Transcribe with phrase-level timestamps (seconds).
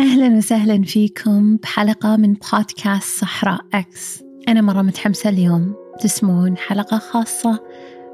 [0.00, 7.60] أهلا وسهلا فيكم بحلقة من بودكاست صحراء أكس أنا مرة متحمسة اليوم تسمعون حلقة خاصة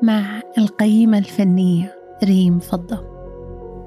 [0.03, 3.05] مع القيمة الفنية ريم فضة.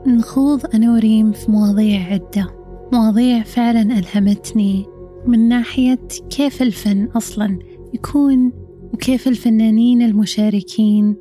[0.08, 2.48] نخوض أنا وريم في مواضيع عدة.
[2.94, 4.86] مواضيع فعلا ألهمتني
[5.28, 7.60] من ناحية كيف الفن أصلا
[7.94, 8.52] يكون
[8.94, 11.16] وكيف الفنانين المشاركين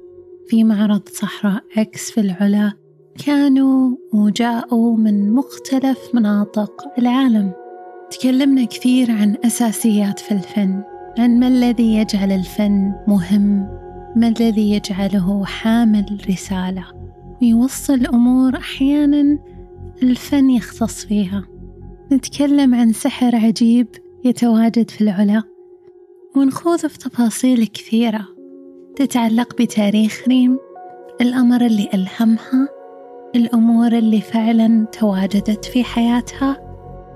[0.48, 2.72] في معرض صحراء أكس في العلا
[3.18, 7.52] كانوا وجاءوا من مختلف مناطق العالم.
[8.10, 10.82] تكلمنا كثير عن أساسيات في الفن
[11.18, 13.68] عن ما الذي يجعل الفن مهم
[14.16, 16.84] ما الذي يجعله حامل رسالة.
[17.42, 19.38] ويوصل أمور أحيانا
[20.02, 21.44] الفن يختص فيها.
[22.12, 23.86] نتكلم عن سحر عجيب
[24.24, 25.42] يتواجد في العلا.
[26.36, 28.28] ونخوض في تفاصيل كثيرة.
[28.96, 30.58] تتعلق بتاريخ ريم
[31.20, 32.73] الأمر اللي ألهمها
[33.34, 36.56] الأمور اللي فعلا تواجدت في حياتها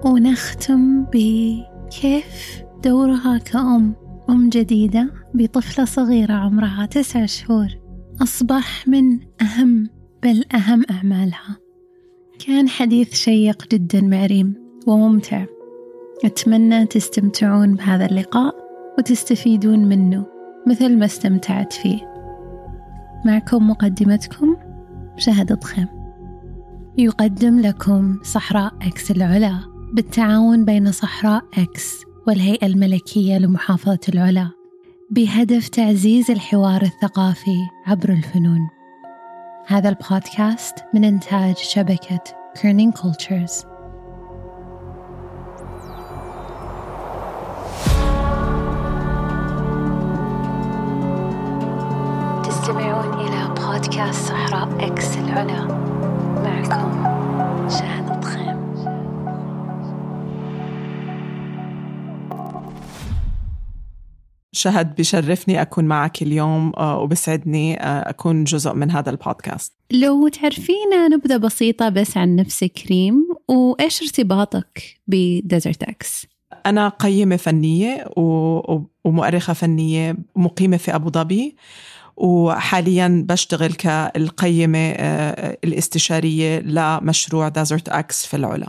[0.05, 3.95] ونختم بكيف دورها كأم
[4.31, 7.67] أم جديدة بطفلة صغيرة عمرها تسع شهور.
[8.23, 9.89] أصبح من أهم
[10.23, 11.57] بل أهم أعمالها.
[12.47, 14.55] كان حديث شيق جدا مع ريم
[14.87, 15.45] وممتع.
[16.25, 18.55] أتمنى تستمتعون بهذا اللقاء
[18.99, 20.27] وتستفيدون منه
[20.67, 22.01] مثل ما استمتعت فيه.
[23.25, 24.57] معكم مقدمتكم
[25.17, 25.98] شهد خيم
[26.99, 29.59] يقدم لكم صحراء أكس العلا
[29.93, 34.51] بالتعاون بين صحراء أكس والهيئة الملكية لمحافظة العلا
[35.11, 38.69] بهدف تعزيز الحوار الثقافي عبر الفنون.
[39.67, 42.21] هذا البودكاست من إنتاج شبكة
[42.63, 43.65] Kerning Cultures
[52.45, 55.88] تستمعون إلى بودكاست صحراء إكس العلا.
[64.59, 71.09] شهد بشرفني أكون معك اليوم آه، وبسعدني آه، أكون جزء من هذا البودكاست لو تعرفينا
[71.09, 76.27] نبذة بسيطة بس عن نفسك ريم وإيش ارتباطك بديزرت أكس؟
[76.67, 78.05] أنا قيمة فنية
[79.05, 81.57] ومؤرخة فنية مقيمة في أبو ظبي
[82.21, 88.69] وحاليا بشتغل كالقيمة آه، الاستشارية لمشروع دازرت أكس في العلا.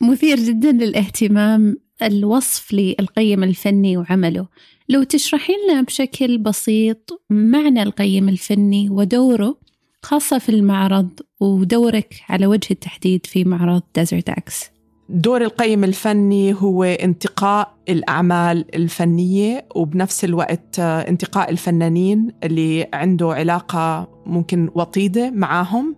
[0.00, 4.46] مثير جدا للاهتمام الوصف للقيم الفني وعمله.
[4.88, 9.56] لو تشرحين لنا بشكل بسيط معنى القيم الفني ودوره
[10.02, 14.70] خاصة في المعرض ودورك على وجه التحديد في معرض ديزرت أكس
[15.12, 24.08] دور القيم الفني هو انتقاء الأعمال الفنية وبنفس الوقت آه، انتقاء الفنانين اللي عنده علاقة
[24.26, 25.96] ممكن وطيدة معاهم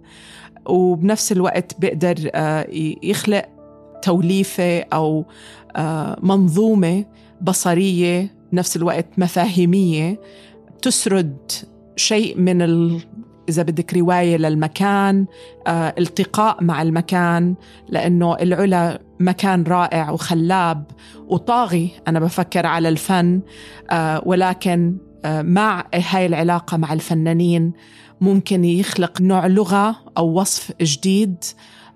[0.67, 2.67] وبنفس الوقت بيقدر آه،
[3.03, 3.45] يخلق
[4.03, 5.25] توليفة أو
[5.77, 7.05] آه، منظومة
[7.41, 10.21] بصرية بنفس الوقت مفاهيمية
[10.83, 11.37] تسرد
[11.97, 13.01] شيء من.
[13.49, 15.27] إذا بدك رواية للمكان
[15.67, 17.55] آه، التقاء مع المكان
[17.89, 20.85] لأنه العلا مكان رائع وخلاب
[21.29, 23.41] وطاغي أنا بفكر على الفن
[23.91, 27.73] آه، ولكن آه، مع هاي العلاقة مع الفنانين
[28.21, 31.45] ممكن يخلق نوع لغة أو وصف جديد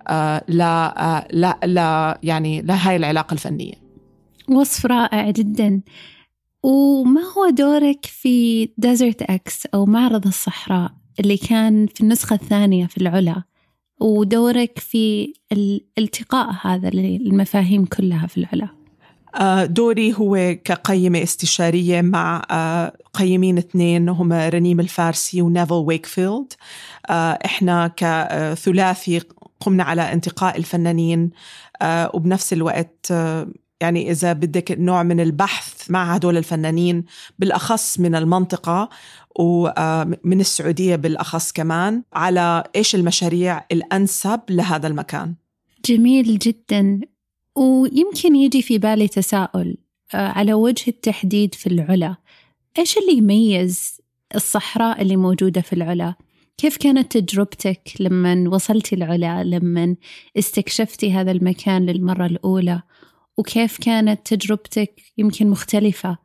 [0.09, 3.75] آه، لا آه، لا لا يعني لهاي العلاقة الفنية.
[4.49, 5.83] وصف رائع جدا.
[6.63, 12.97] وما هو دورك في ديزرت أكس أو معرض الصحراء؟ اللي كان في النسخة الثانية في
[12.99, 13.43] العلا
[14.01, 18.69] ودورك في الالتقاء هذا للمفاهيم كلها في العلا.
[19.35, 26.53] آه، دوري هو كقيمة استشارية مع آه، قيمين اثنين هم رنيم الفارسي ونيفل ويكفيلد.
[27.11, 29.21] آه، إحنا كثلاثي
[29.61, 31.31] قمنا على انتقاء الفنانين.
[32.15, 33.13] وبنفس الوقت
[33.81, 37.05] يعني إذا بدك نوع من البحث مع هدول الفنانين
[37.39, 38.89] بالأخص من المنطقة
[39.39, 45.35] ومن السعودية بالأخص كمان على إيش المشاريع الأنسب لهذا المكان.
[45.85, 47.01] جميل جدا.
[47.57, 49.77] ويمكن يجي في بالي تساؤل
[50.15, 52.17] آه، على وجه التحديد في العلا
[52.79, 54.01] إيش اللي يميز
[54.35, 56.15] الصحراء اللي موجودة في العلا؟
[56.59, 59.97] كيف كانت تجربتك لما وصلتي العلا لما
[60.39, 62.83] استكشفتي هذا المكان للمرة الأولى؟
[63.37, 66.19] وكيف كانت تجربتك يمكن مختلفة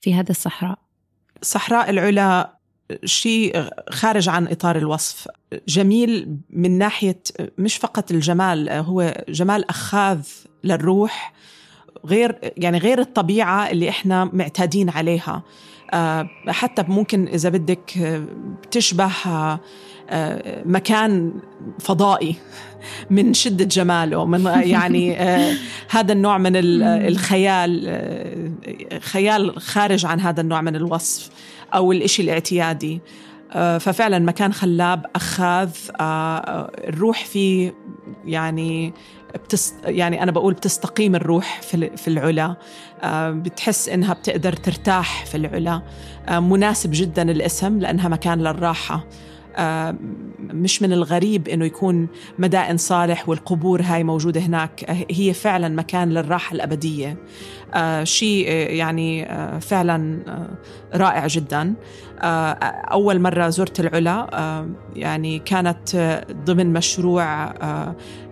[0.00, 0.83] في هذا الصحراء؟
[1.44, 2.54] صحراء العلا
[3.04, 5.28] شيء خارج عن إطار الوصف.
[5.68, 7.20] جميل من ناحية
[7.58, 10.20] مش فقط الجمال هو جمال أخاذ
[10.64, 11.32] للروح
[12.06, 15.42] غير يعني غير الطبيعة اللي إحنا معتادين عليها.
[15.94, 18.26] آه، حتى ممكن إذا بدك آه،
[20.64, 21.32] مكان
[21.78, 22.36] فضائي
[23.10, 25.54] من شدة جماله من يعني آه
[25.90, 31.30] هذا النوع من الخيال آه خيال خارج عن هذا النوع من الوصف
[31.74, 33.00] أو الإشي الاعتيادي.
[33.52, 35.70] آه ففعلا مكان خلاب أخاذ
[36.00, 37.74] الروح فيه
[38.24, 38.94] يعني
[39.34, 42.56] بتست يعني أنا بقول بتستقيم الروح في في العلا.
[43.30, 45.82] بتحس إنها بتقدر ترتاح في العلا.
[46.30, 48.94] مناسب جدا الاسم لأنها مكان للراحة.
[48.94, 49.33] آه،
[50.38, 52.08] مش من الغريب إنه يكون
[52.38, 54.84] مدائن صالح والقبور هاي موجودة هناك.
[54.84, 57.16] آه، هي فعلا مكان للراحة الأبدية.
[57.74, 59.28] آه، شيء يعني
[59.60, 60.18] فعلا
[60.94, 61.74] رائع جدا.
[62.92, 64.28] أول مرة زرت العلا
[64.96, 65.96] يعني كانت
[66.44, 67.54] ضمن مشروع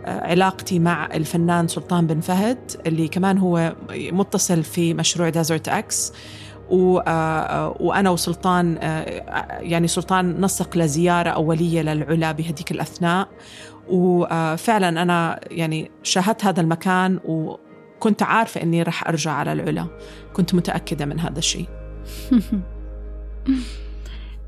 [0.07, 6.15] علاقتي مع الفنان سلطان بن فهد اللي كمان هو متصل في مشروع دازرت إكس آه،
[6.15, 13.29] آه، وأنا وسلطان آه، يعني سلطان نسق لزيارة أولية للعلا بهديك الأثناء.
[13.89, 19.87] وفعلا أنا يعني شاهدت هذا المكان وكنت عارفة أني رح أرجع على العلا.
[20.33, 21.67] كنت متأكدة من هذا الشيء.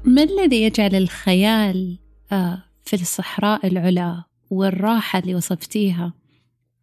[0.05, 1.99] ما الذي يجعل الخيال
[2.85, 6.13] في الصحراء العلا والراحة اللي وصفتيها؟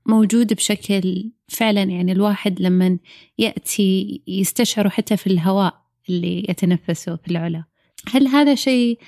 [0.06, 2.98] موجود بشكل فعلا يعني الواحد لما
[3.38, 7.63] يأتي يستشعره حتى في الهواء اللي يتنفسه في العلا.
[8.12, 9.00] هل هذا شيء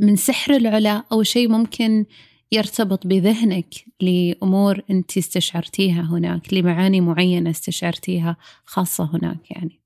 [0.00, 2.04] من سحر العلا أو شيء ممكن
[2.52, 9.80] يرتبط بذهنك لأمور أنت استشعرتيها هناك لمعاني معينة استشعرتيها خاصة هناك يعني؟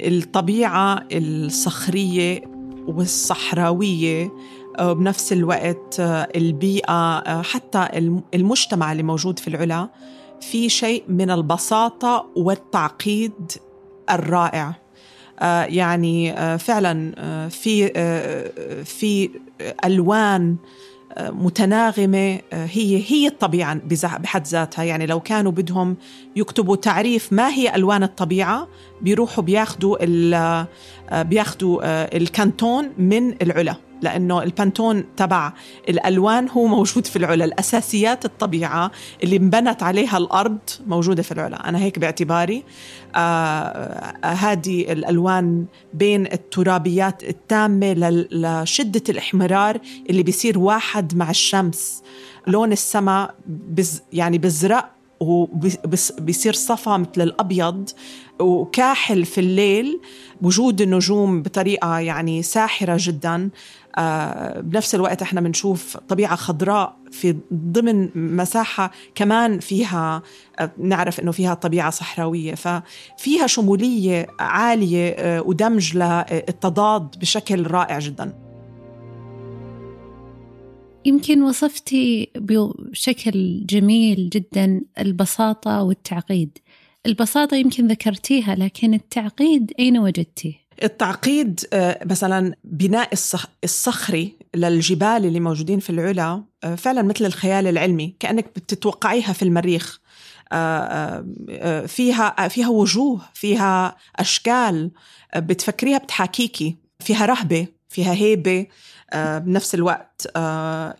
[0.00, 2.42] الطبيعة الصخرية
[2.86, 4.32] والصحراوية
[4.78, 7.88] آه، بنفس الوقت آه، البيئة آه، حتى
[8.34, 9.88] المجتمع اللي موجود في العلا
[10.40, 13.52] في شيء من البساطة والتعقيد
[14.10, 14.74] الرائع.
[15.68, 17.12] يعني فعلا
[17.48, 17.88] في
[18.84, 19.30] في
[19.84, 20.56] ألوان
[21.20, 23.80] متناغمة هي هي الطبيعة
[24.18, 24.82] بحد ذاتها.
[24.82, 25.96] يعني لو كانوا بدهم
[26.36, 28.68] يكتبوا تعريف ما هي ألوان الطبيعة
[29.02, 29.96] بيروحوا بياخدوا
[31.22, 31.80] بياخدوا
[32.16, 35.52] الكانتون من العلا لأنه البانتون تبع
[35.88, 37.44] الألوان هو موجود في العلا.
[37.44, 38.90] الأساسيات الطبيعة
[39.24, 41.68] اللي انبنت عليها الأرض موجودة في العلا.
[41.68, 42.64] أنا هيك باعتباري.
[43.14, 45.64] آه هذه الألوان
[45.94, 47.92] بين الترابيات التامة
[48.30, 49.78] لشدة الإحمرار
[50.10, 52.02] اللي بيصير واحد مع الشمس.
[52.46, 54.90] لون السماء بز يعني بزرق
[55.20, 57.90] وبيصير صفا مثل الأبيض.
[58.40, 60.00] وكاحل في الليل
[60.42, 63.50] وجود النجوم بطريقة يعني ساحرة جدا.
[63.98, 70.22] آه، بنفس الوقت إحنا بنشوف طبيعة خضراء في ضمن مساحة كمان فيها
[70.58, 72.54] آه، نعرف إنه فيها طبيعة صحراوية.
[72.54, 78.34] ففيها شمولية عالية آه، ودمج للتضاد بشكل رائع جدا.
[81.04, 86.58] يمكن وصفتي بشكل جميل جدا البساطة والتعقيد.
[87.08, 93.12] البساطة يمكن ذكرتيها لكن التعقيد أين وجدتيه؟ التعقيد آه، مثلا بناء
[93.64, 100.00] الصخري للجبال اللي موجودين في العلا آه، فعلا مثل الخيال العلمي كأنك بتتوقعيها في المريخ.
[100.52, 101.24] آه،
[101.86, 104.90] فيها فيها وجوه فيها أشكال
[105.36, 106.76] بتفكريها بتحاكيكي.
[107.00, 108.66] فيها رهبة فيها هيبة
[109.14, 110.30] بنفس الوقت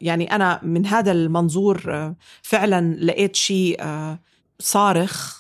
[0.01, 3.81] يعني أنا من هذا المنظور فعلا لقيت شيء
[4.61, 5.38] صارخ.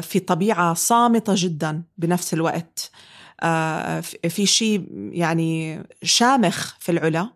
[0.00, 2.90] في طبيعة صامتة جدا بنفس الوقت.
[3.42, 7.30] آه، في شيء يعني شامخ في العلا.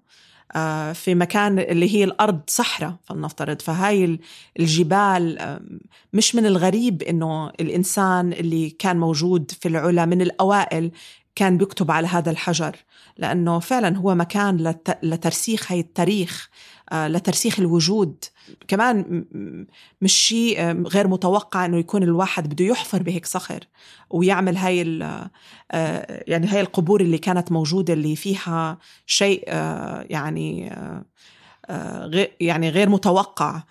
[0.57, 3.63] آه، في مكان اللي هي الأرض صحراء فلنفترض.
[3.63, 4.19] فهاي
[4.61, 5.61] الجبال آه،
[6.13, 10.91] مش من الغريب إنه الإنسان اللي كان موجود في العلا من الأوائل
[11.35, 12.77] كان بيكتب على هذا الحجر.
[13.19, 16.51] لأنه فعلا هو مكان لترسيخ هاي التاريخ.
[16.95, 18.25] لترسيخ الوجود.
[18.69, 19.25] كمان
[20.01, 23.65] مش شيء غير متوقع إنه يكون الواحد بده يحفر بهيك صخر
[24.11, 25.03] ويعمل هاي
[25.73, 31.05] آه، يعني هاي القبور اللي كانت موجودة اللي فيها شيء آه، يعني آه،
[32.41, 33.63] يعني غير متوقع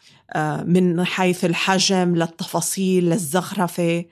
[0.65, 4.05] من حيث الحجم للتفاصيل للزخرفة.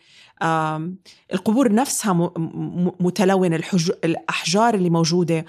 [1.34, 2.32] القبور نفسها
[3.00, 3.62] متلونة
[4.04, 5.46] الأحجار اللي موجودة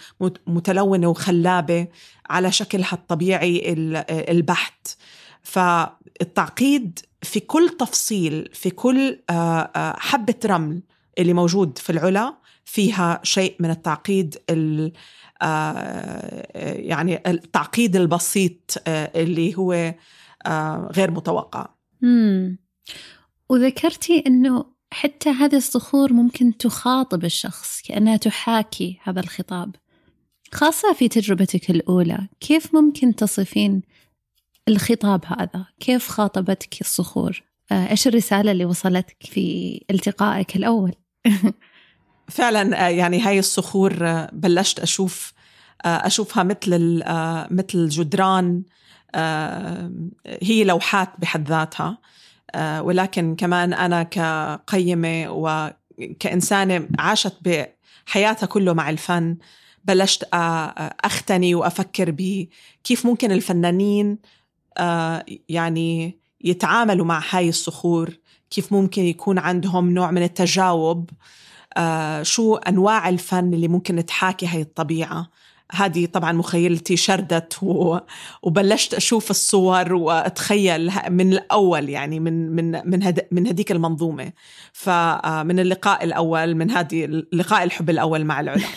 [0.47, 1.87] متلونة وخلابة
[2.31, 3.75] على شكلها الطبيعي
[4.11, 4.89] البحت
[5.43, 9.19] فالتعقيد في كل تفصيل في كل
[9.97, 10.83] حبة رمل
[11.19, 12.35] اللي موجود في العلا
[12.65, 14.39] فيها شيء من التعقيد
[16.63, 19.95] يعني التعقيد البسيط اللي هو
[20.93, 21.69] غير متوقع.
[23.49, 29.77] وذكرتي إنه حتى هذه الصخور ممكن تخاطب الشخص كأنها تحاكي هذا الخطاب.
[30.53, 33.83] خاصة في تجربتك الأولى كيف ممكن تصفين
[34.69, 40.93] الخطاب هذا؟ كيف خاطبتك الصخور؟ آه، إيش الرسالة اللي وصلتك في التقائك الأول؟
[42.29, 45.33] فعلا آه، يعني هاي الصخور آه، بلشت أشوف
[45.85, 47.03] أشوفها مثل
[47.51, 48.63] مثل جدران
[50.43, 51.99] هي لوحات بحد ذاتها.
[52.59, 57.37] ولكن كمان أنا كقيمة وكإنسانة عاشت
[58.07, 59.37] بحياتها كله مع الفن
[59.85, 60.29] بلشت
[61.05, 64.19] أختني وأفكر بكيف ممكن الفنانين
[65.49, 68.19] يعني يتعاملوا مع هاي الصخور
[68.51, 71.11] كيف ممكن يكون عندهم نوع من التجاوب
[72.23, 75.31] شو أنواع الفن اللي ممكن تحاكي هاي الطبيعة.
[75.75, 77.99] هذه طبعا مخيلتي شردت و...
[78.43, 83.27] وبلشت أشوف الصور وأتخيل من الأول يعني من من من هد...
[83.33, 84.33] من هذيك المنظومة.
[84.73, 88.63] فمن اللقاء الأول من هذه لقاء الحب الأول مع العلا.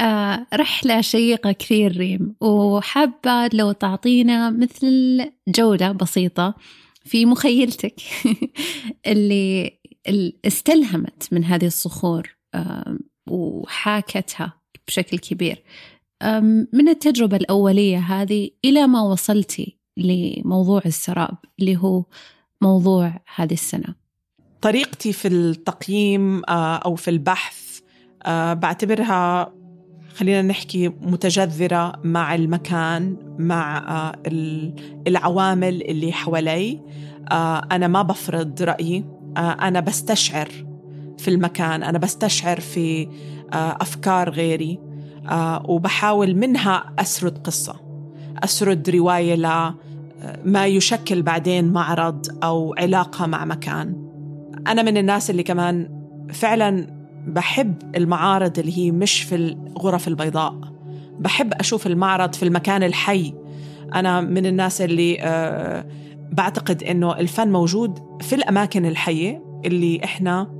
[0.00, 2.34] آه، رحلة شيقة كثير ريم.
[2.40, 6.54] وحابة لو تعطينا مثل جولة بسيطة
[7.04, 8.00] في مخيلتك
[9.06, 9.72] اللي
[10.44, 12.36] استلهمت من هذه الصخور
[13.28, 14.59] وحاكتها.
[14.90, 15.62] بشكل كبير.
[16.72, 22.04] من التجربة الأولية هذه إلى ما وصلتي لموضوع السراب اللي هو
[22.60, 23.94] موضوع هذه السنة.
[24.60, 27.80] طريقتي في التقييم آه، أو في البحث
[28.22, 29.52] آه، بعتبرها
[30.14, 34.22] خلينا نحكي متجذرة مع المكان مع آه،
[35.06, 36.80] العوامل اللي حوالي.
[37.72, 39.04] أنا ما بفرض رأيي.
[39.36, 40.48] أنا بستشعر
[41.18, 43.08] في المكان أنا بستشعر في
[43.52, 44.90] أفكار غيري.
[45.28, 47.74] آه، وبحاول منها أسرد قصة
[48.44, 49.74] أسرد رواية لا
[50.22, 54.10] آه، يشكل بعدين معرض أو علاقة مع مكان.
[54.66, 55.88] أنا من الناس اللي كمان
[56.32, 56.86] فعلا
[57.26, 60.54] بحب المعارض اللي هي مش في الغرف البيضاء.
[61.18, 63.34] بحب أشوف المعرض في المكان الحي.
[63.94, 65.16] أنا من الناس اللي
[66.32, 70.50] بعتقد إنه الفن موجود في الأماكن الحية اللي إحنا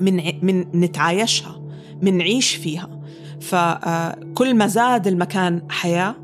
[0.00, 1.65] من من نتعايشها.
[2.02, 3.00] منعيش فيها.
[3.40, 6.14] فكل ما زاد المكان حياة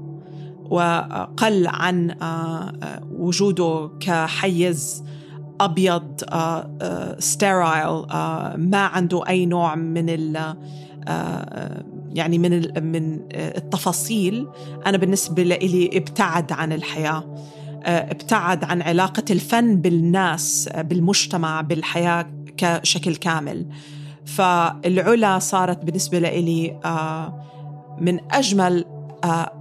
[0.70, 5.04] وقل عن آه، آه، وجوده كحيز
[5.60, 6.22] أبيض
[7.18, 10.56] ستيرايل آه، ما عنده أي نوع من ال
[12.14, 12.50] يعني من
[12.92, 14.48] من التفاصيل
[14.86, 17.34] أنا بالنسبة لي ابتعد عن الحياة
[17.84, 22.26] ابتعد عن علاقة الفن بالناس بالمجتمع بالحياة
[22.56, 23.66] كشكل كامل.
[24.26, 27.42] فالعلا صارت بالنسبة لي آه،
[28.00, 28.84] من أجمل
[29.24, 29.52] آه،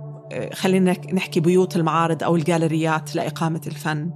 [0.54, 4.12] خلينا نحكي بيوت المعارض أو الجاليريات لإقامة الفن.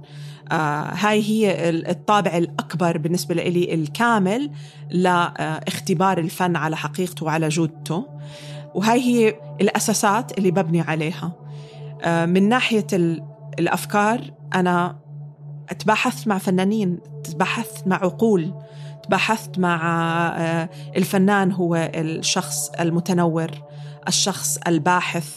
[0.52, 4.50] آه، هاي هي الطابع الأكبر بالنسبة لي الكامل
[4.90, 8.06] لاختبار الفن على حقيقته وعلى جودته.
[8.74, 11.32] وهاي هي الأساسات اللي ببني عليها.
[12.26, 12.86] من ناحية
[13.58, 14.20] الأفكار
[14.54, 14.98] أنا
[15.78, 18.54] تباحثت مع فنانين تباحثت مع عقول
[19.10, 19.80] بحثت مع
[20.36, 23.50] آه، الفنان هو الشخص المتنور
[24.08, 25.36] الشخص الباحث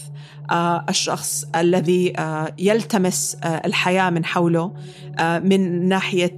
[0.51, 4.73] آه، الشخص الذي آه، يلتمس الحياة من حوله
[5.19, 6.37] من ناحية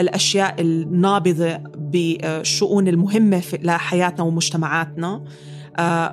[0.00, 5.24] الأشياء النابضة بالشؤون المهمة لحياتنا ومجتمعاتنا.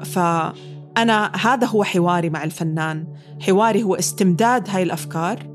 [0.03, 3.07] فأنا هذا هو حواري مع الفنان.
[3.41, 5.54] حواري هو استمداد هاي الأفكار.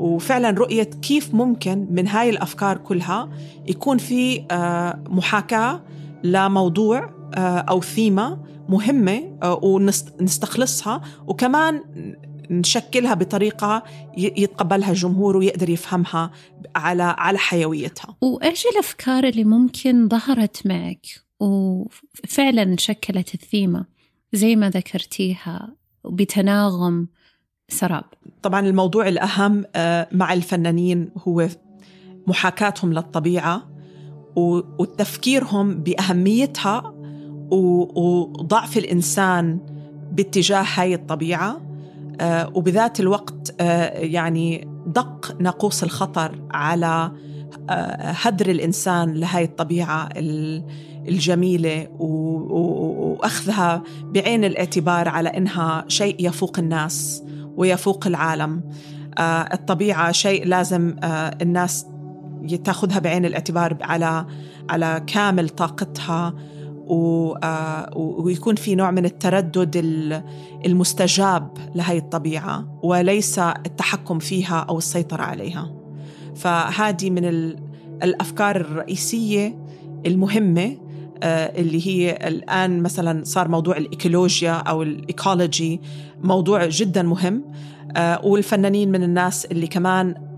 [0.00, 3.30] وفعلا رؤية كيف ممكن من هاي الأفكار كلها
[3.66, 5.82] يكون في آه، محاكاة
[6.24, 8.38] لموضوع آه، أو ثيمة
[8.68, 11.82] مهمة آه، ونستخلصها وكمان
[12.50, 13.82] نشكلها بطريقة
[14.16, 16.30] يتقبلها الجمهور ويقدر يفهمها
[16.76, 18.16] على على حيويتها.
[18.20, 21.06] وإيش الأفكار اللي ممكن ظهرت معك
[21.40, 23.84] وفعلا شكلت الثيمة
[24.32, 27.08] زي ما ذكرتيها بتناغم
[27.70, 28.04] سراب.
[28.42, 31.48] طبعا الموضوع الأهم آه، مع الفنانين هو
[32.26, 33.62] محاكاتهم للطبيعة
[34.78, 36.94] وتفكيرهم بأهميتها
[37.50, 39.60] وضعف الإنسان
[40.12, 41.60] باتجاه هاي الطبيعة
[42.20, 47.12] آه، وبذات الوقت آه، يعني دق ناقوس الخطر على
[48.00, 50.08] هدر الإنسان لهاي الطبيعة
[51.08, 57.22] الجميلة وأخذها بعين الاعتبار على إنها شيء يفوق الناس.
[57.56, 58.62] ويفوق العالم.
[59.18, 61.86] آه، الطبيعة شيء لازم آه، الناس
[62.64, 64.26] تاخذها بعين الاعتبار على
[64.70, 66.34] على كامل طاقتها
[66.90, 69.76] آه، ويكون في نوع من التردد
[70.66, 75.72] المستجاب لهي الطبيعة وليس التحكم فيها أو السيطرة عليها.
[76.36, 77.24] فهذه من
[78.02, 79.58] الأفكار الرئيسية
[80.06, 80.76] المهمة
[81.22, 85.80] اللي هي الآن مثلا صار موضوع الإيكولوجيا أو الإيكولوجي
[86.20, 87.52] موضوع جدا مهم
[88.24, 90.30] والفنانين من الناس اللي كمان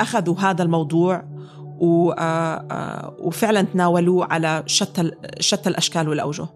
[0.00, 1.24] أخذوا هذا الموضوع
[3.18, 5.10] وفعلا تناولوه على شتى
[5.40, 6.46] شتى الأشكال والأوجه.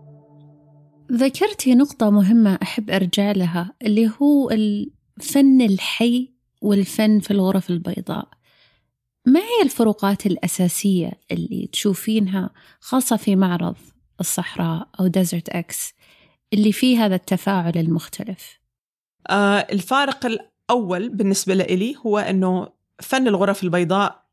[1.12, 8.28] ذكرتي نقطة مهمة أحب أرجع لها اللي هو الفن الحي والفن في الغرف البيضاء.
[9.26, 13.75] ما هي الفروقات الأساسية اللي تشوفينها خاصة في معرض
[14.21, 15.95] الصحراء أو ديزرت أكس
[16.52, 18.59] اللي فيه هذا التفاعل المختلف؟
[19.31, 24.25] آه الفارق الأول بالنسبة لي هو أنه فن الغرف البيضاء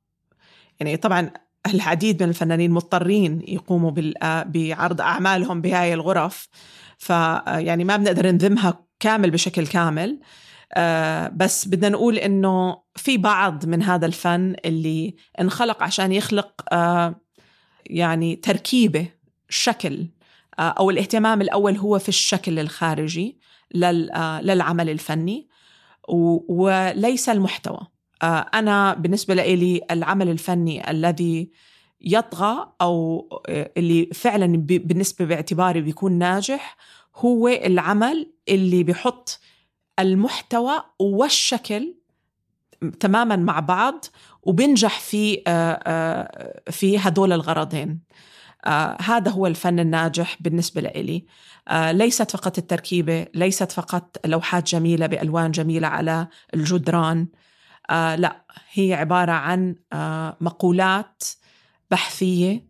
[0.79, 1.31] يعني طبعا
[1.73, 3.91] العديد من الفنانين مضطرين يقوموا
[4.45, 6.49] بعرض أعمالهم بهاي الغرف
[6.97, 10.19] فيعني ما بنقدر نذمها كامل بشكل كامل
[10.73, 17.15] آه، بس بدنا نقول إنه في بعض من هذا الفن اللي انخلق عشان يخلق آه،
[17.85, 19.07] يعني تركيبة
[19.49, 20.14] شكل آه،
[20.59, 23.39] أو الاهتمام الأول هو في الشكل الخارجي
[23.75, 25.47] للعمل الفني
[26.07, 27.79] وليس المحتوى.
[28.23, 31.51] آه، أنا بالنسبة لي العمل الفني الذي
[32.01, 36.77] يطغى أو آه، اللي فعلا بالنسبة باعتباري بيكون ناجح
[37.15, 39.39] هو العمل اللي بيحط
[39.99, 41.95] المحتوى والشكل
[42.99, 44.05] تماما مع بعض
[44.43, 47.99] وبنجح في آه، في هدول الغرضين.
[49.01, 51.25] هذا هو الفن الناجح بالنسبة لي
[51.91, 57.27] ليست فقط التركيبة ليست فقط لوحات جميلة بألوان جميلة على الجدران.
[57.89, 61.23] آه لا هي عبارة عن آه مقولات
[61.91, 62.65] بحثية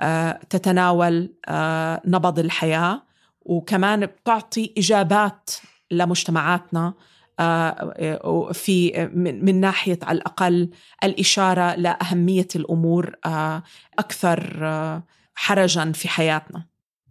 [0.00, 3.02] آه تتناول آه نبض الحياة
[3.40, 5.50] وكمان بتعطي إجابات
[5.90, 6.94] لمجتمعاتنا
[7.40, 10.70] آه في من, ناحية على الأقل
[11.04, 13.62] الإشارة لأهمية الأمور آه
[13.98, 15.02] أكثر آه
[15.34, 16.66] حرجا في حياتنا.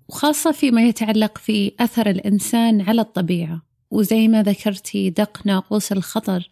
[0.10, 3.62] وخاصة فيما يتعلق في أثر الإنسان على الطبيعة.
[3.92, 6.50] وزي ما ذكرتي دق ناقوس الخطر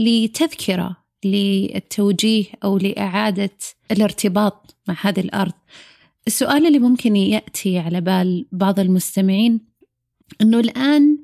[0.00, 3.58] لتذكرة للتوجيه أو لإعادة
[3.90, 5.52] الارتباط مع هذه الأرض.
[6.26, 9.60] السؤال اللي ممكن يأتي على بال بعض المستمعين
[10.40, 11.18] أنه الآن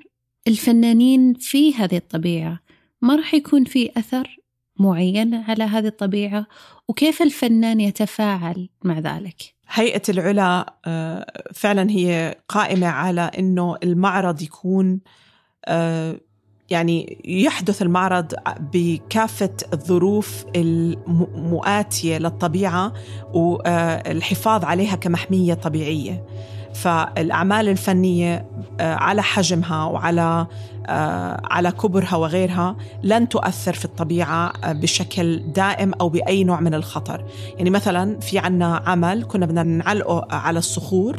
[0.48, 2.60] الفنانين في هذه الطبيعة
[3.02, 4.36] ما راح يكون في أثر
[4.76, 6.46] معين على هذه الطبيعة؟
[6.88, 15.00] وكيف الفنان يتفاعل مع ذلك؟ هيئة العلا آه، فعلا هي قائمة على أنه المعرض يكون
[15.64, 16.16] آه،
[16.70, 18.34] يعني يحدث المعرض
[18.72, 22.92] بكافة الظروف المؤاتية للطبيعة
[23.32, 26.24] والحفاظ عليها كمحمية طبيعية.
[26.74, 28.46] فالأعمال الفنية
[28.80, 30.46] آه، على حجمها وعلى آه،
[31.44, 37.24] على كبرها وغيرها لن تؤثر في الطبيعة آه، بشكل دائم أو بأي نوع من الخطر
[37.56, 41.16] يعني مثلا في عنا عمل كنا بدنا نعلقه على الصخور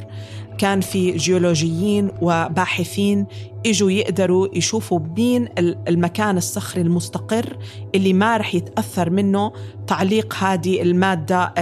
[0.58, 3.26] كان في جيولوجيين وباحثين
[3.65, 5.47] إجوا يقدروا يشوفوا مين
[5.88, 7.58] المكان الصخري المستقر
[7.95, 9.52] اللي ما رح يتأثر منه
[9.88, 11.54] تعليق هذه المادة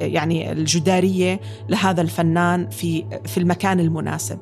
[0.00, 4.38] يعني الجدارية لهذا الفنان في في المكان المناسب.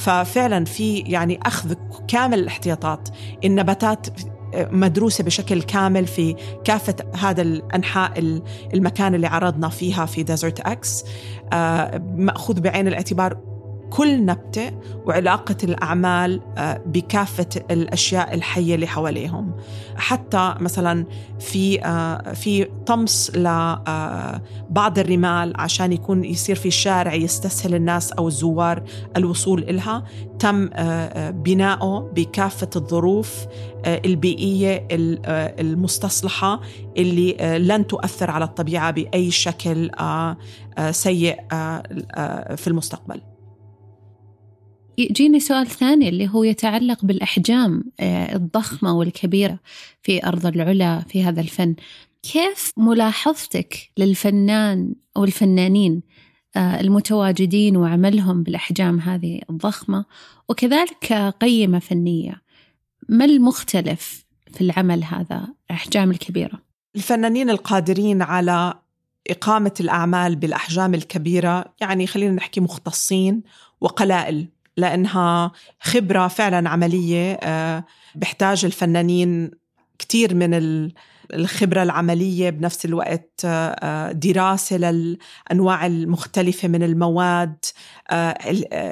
[0.00, 1.74] ففعلا في يعني أخذ
[2.08, 3.08] كامل الاحتياطات.
[3.44, 4.06] النباتات
[4.54, 8.40] مدروسة بشكل كامل في كافة هذا الأنحاء
[8.74, 11.04] المكان اللي عرضنا فيها في ديزرت أكس
[11.52, 13.49] آه، مأخوذ بعين الاعتبار
[13.90, 14.72] كل نبتة
[15.06, 19.52] وعلاقة الأعمال آه، بكافة الأشياء الحية اللي حواليهم.
[19.96, 21.06] حتى مثلا
[21.40, 28.82] في آه، في طمس لبعض الرمال عشان يكون يصير في شارع يستسهل الناس أو الزوار
[29.16, 30.04] الوصول إلها
[30.38, 30.68] تم
[31.30, 33.46] بناؤه بكافة الظروف
[33.86, 34.88] البيئية
[35.60, 36.60] المستصلحة
[36.96, 39.90] اللي لن تؤثر على الطبيعة بأي شكل
[40.90, 41.36] سيء
[42.56, 43.20] في المستقبل.
[45.00, 49.58] يجيني سؤال ثاني اللي هو يتعلق بالأحجام آه، الضخمة والكبيرة
[50.02, 51.74] في أرض العلا في هذا الفن.
[52.22, 56.02] كيف ملاحظتك للفنان أو الفنانين
[56.56, 60.04] آه، المتواجدين وعملهم بالأحجام هذه الضخمة؟
[60.48, 62.42] وكذلك قيمة فنية
[63.08, 66.62] ما المختلف في العمل هذا الأحجام الكبيرة؟
[66.96, 68.74] الفنانين القادرين على
[69.30, 73.42] إقامة الأعمال بالأحجام الكبيرة يعني خلينا نحكي مختصين
[73.80, 74.48] وقلائل.
[74.80, 79.50] لأنها خبرة فعلا عملية آه، بحتاج الفنانين
[79.98, 80.54] كتير من
[81.34, 87.64] الخبرة العملية بنفس الوقت آه، دراسة للأنواع المختلفة من المواد
[88.10, 88.34] آه،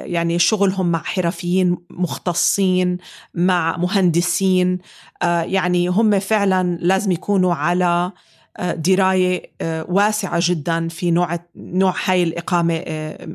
[0.05, 2.97] يعني شغلهم مع حرفيين مختصين
[3.33, 4.79] مع مهندسين
[5.23, 8.11] يعني هم فعلا لازم يكونوا على
[8.59, 9.51] دراية
[9.89, 12.83] واسعة جدا في نوع نوع هاي الإقامة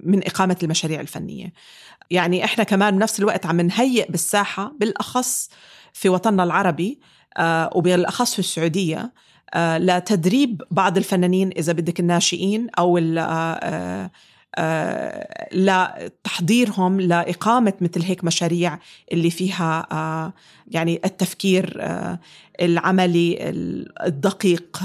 [0.05, 1.53] من إقامة المشاريع الفنية.
[2.11, 5.51] يعني إحنا كمان بنفس الوقت عم نهيئ بالساحة بالأخص
[5.93, 7.01] في وطننا العربي
[7.75, 9.12] وبالأخص في السعودية
[9.57, 12.99] لتدريب بعض الفنانين إذا بدك الناشئين أو
[14.57, 18.79] آه، لتحضيرهم لإقامة مثل هيك مشاريع
[19.12, 20.33] اللي فيها آه،
[20.69, 22.19] يعني التفكير آه،
[22.61, 23.38] العملي
[24.07, 24.79] الدقيق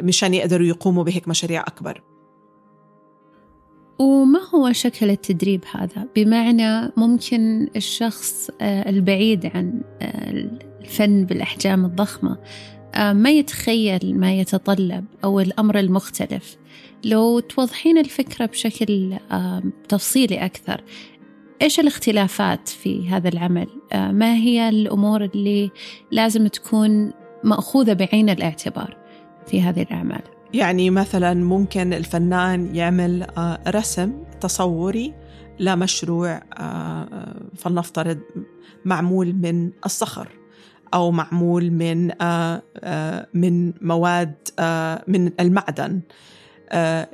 [0.00, 2.15] مشان يقدروا يقوموا بهيك مشاريع أكبر.
[3.98, 9.80] وما هو شكل التدريب هذا بمعنى ممكن الشخص البعيد عن
[10.80, 12.38] الفن بالأحجام الضخمة
[12.96, 16.56] ما يتخيل ما يتطلب أو الأمر المختلف
[17.04, 19.16] لو توضحين الفكرة بشكل
[19.88, 20.84] تفصيلي أكثر
[21.62, 25.70] إيش الاختلافات في هذا العمل؟ ما هي الأمور اللي
[26.10, 27.12] لازم تكون
[27.44, 28.96] مأخوذة بعين الاعتبار
[29.46, 33.26] في هذه الأعمال؟ يعني مثلا ممكن الفنان يعمل
[33.68, 35.14] رسم تصوري
[35.60, 36.42] لمشروع
[37.56, 38.18] فلنفترض
[38.84, 40.28] معمول من الصخر
[40.94, 42.06] أو معمول من
[43.34, 44.34] من مواد
[45.08, 46.00] من المعدن.
[46.70, 47.08] آه،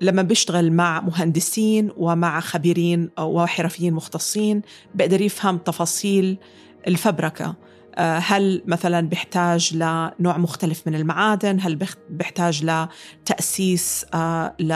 [0.00, 4.62] لما بيشتغل مع مهندسين ومع خبيرين وحرفيين مختصين
[4.94, 6.38] بقدر يفهم تفاصيل
[6.86, 7.44] الفبركة.
[7.46, 11.78] آه، هل مثلا بيحتاج لنوع مختلف من المعادن؟ هل
[12.10, 14.72] بيحتاج لتأسيس آه، ل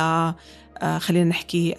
[0.98, 1.74] خلينا نحكي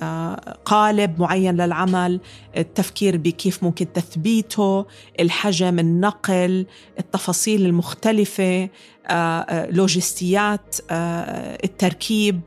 [0.66, 2.20] قالب معين للعمل
[2.58, 4.86] التفكير بكيف ممكن تثبيته
[5.20, 6.66] الحجم النقل
[7.00, 8.70] التفاصيل المختلفة
[9.08, 12.42] آه، آه، لوجستيات آه، التركيب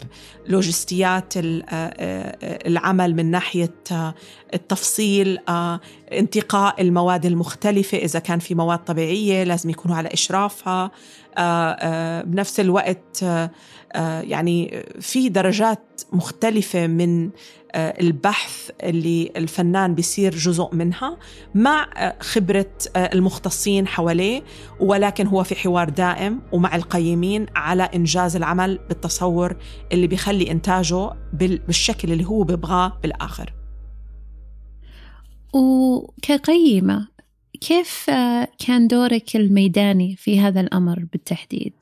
[0.47, 1.35] لوجستيات
[2.67, 3.75] العمل من ناحية
[4.55, 5.39] التفصيل
[6.13, 10.91] انتقاء المواد المختلفة إذا كان في مواد طبيعية لازم يكونوا على إشرافها
[12.23, 13.25] بنفس الوقت
[13.95, 17.31] يعني في درجات مختلفة من
[17.73, 21.19] آه، البحث اللي الفنان بيصير جزء منها
[21.55, 24.43] مع آه، خبرة آه، المختصين حواليه
[24.81, 29.57] ولكن هو في حوار دائم ومع القيمين على إنجاز العمل بالتصور
[29.93, 33.53] اللي بيخلي إنتاجه بالشكل اللي هو بيبغاه بالآخر
[35.55, 37.09] وكقيمة
[37.61, 38.11] كيف
[38.67, 41.73] كان دورك الميداني في هذا الأمر بالتحديد؟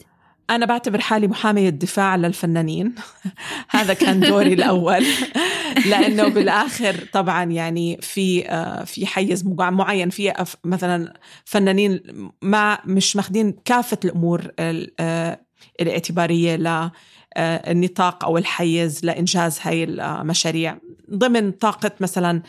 [0.51, 2.95] أنا بعتبر حالي محامية دفاع للفنانين.
[3.71, 5.07] هذا كان دوري الأول.
[5.91, 10.11] لأنه بالآخر طبعا يعني في آه، في حيز معين.
[10.11, 12.01] في مثلا فنانين
[12.43, 15.41] ما مش ماخذين كافة الأمور آه،
[15.81, 20.79] الاعتبارية للنطاق آه، أو الحيز لإنجاز هاي المشاريع.
[21.11, 22.43] ضمن طاقة مثلا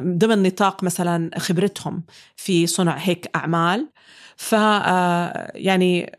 [0.00, 2.02] ضمن نطاق مثلا خبرتهم
[2.36, 3.88] في صنع هيك أعمال.
[4.36, 4.52] ف
[5.54, 6.16] يعني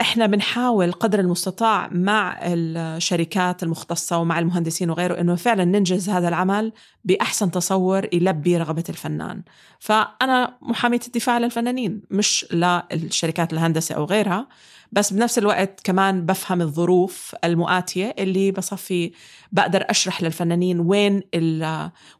[0.00, 6.72] إحنا بنحاول قدر المستطاع مع الشركات المختصة ومع المهندسين وغيره إنه فعلا ننجز هذا العمل
[7.04, 9.42] بأحسن تصور يلبي رغبة الفنان.
[9.78, 14.48] فأنا محامية الدفاع للفنانين مش للشركات الهندسة أو غيرها
[14.92, 19.12] بس بنفس الوقت كمان بفهم الظروف المؤاتية اللي بصفي
[19.52, 21.22] بقدر أشرح للفنانين وين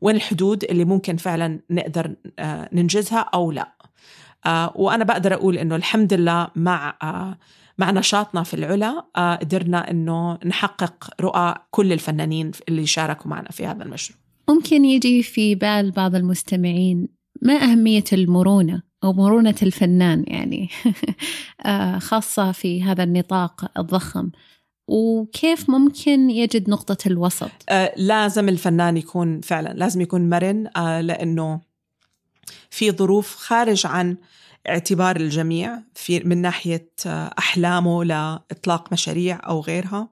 [0.01, 3.73] وين الحدود اللي ممكن فعلا نقدر آه، ننجزها أو لا.
[4.47, 7.39] آه، وأنا بقدر أقول إنه الحمد لله مع آه،
[7.79, 13.67] مع نشاطنا في العلا آه، قدرنا إنه نحقق رؤى كل الفنانين اللي شاركوا معنا في
[13.67, 14.19] هذا المشروع.
[14.49, 17.09] ممكن يجي في بال بعض المستمعين
[17.43, 20.69] ما أهمية المرونة أو مرونة الفنان يعني؟
[21.67, 24.31] آه، خاصة في هذا النطاق الضخم.
[24.89, 31.61] وكيف ممكن يجد نقطة الوسط؟ آه لازم الفنان يكون فعلا لازم يكون مرن آه لأنه
[32.71, 34.17] في ظروف خارج عن
[34.69, 40.09] اعتبار الجميع في من ناحية آه، أحلامه لإطلاق مشاريع أو غيرها.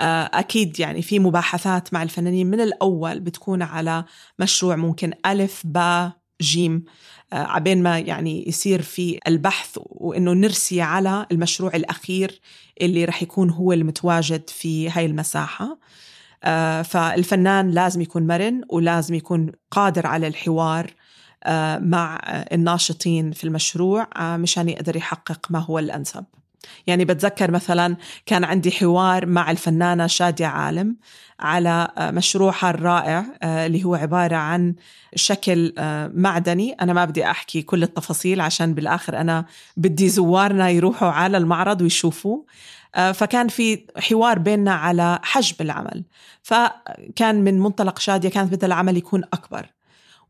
[0.00, 2.46] آه، أكيد يعني في مباحثات مع الفنانين.
[2.46, 4.04] من الأول بتكون على
[4.38, 6.84] مشروع ممكن ألف با جيم.
[7.32, 12.40] آه، عبين ما يعني يصير في البحث وإنه نرسي على المشروع الأخير
[12.80, 15.78] اللي رح يكون هو المتواجد في هاي المساحة.
[16.84, 20.94] فالفنان لازم يكون مرن ولازم يكون قادر على الحوار.
[21.78, 22.20] مع
[22.52, 26.24] الناشطين في المشروع آه، مشان يقدر يحقق ما هو الأنسب.
[26.86, 30.96] يعني بتذكر مثلا كان عندي حوار مع الفنانة شادية عالم
[31.40, 34.74] على آه، مشروعها الرائع اللي هو عبارة عن
[35.14, 35.74] شكل
[36.14, 36.72] معدني.
[36.72, 39.44] أنا ما بدي أحكي كل التفاصيل عشان بالآخر أنا
[39.76, 42.42] بدي زوارنا يروحوا على المعرض ويشوفوا
[43.14, 46.04] فكان في حوار بيننا على حجم العمل.
[46.42, 49.66] فكان من منطلق شادية كانت بدها العمل يكون أكبر.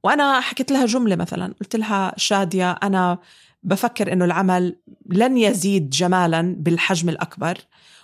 [0.03, 3.19] وأنا حكيت لها جملة مثلا قلت لها شادية أنا
[3.63, 7.59] بفكر إنه العمل لن يزيد جمالا بالحجم الأكبر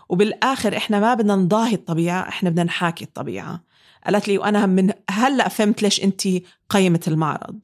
[0.08, 3.62] وبالآخر إحنا ما بدنا نضاهي الطبيعة إحنا بدنا نحاكي الطبيعة.
[4.06, 6.22] قالت لي وأنا من هلأ فهمت ليش أنت
[6.68, 7.58] قيمة المعرض.